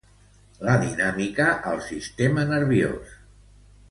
La 0.67 0.77
dinàmica 0.83 1.45
al 1.73 1.83
sistema 1.89 2.47
nerviós. 2.53 3.15